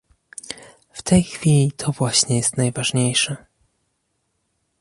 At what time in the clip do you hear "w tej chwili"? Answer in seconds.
0.91-1.71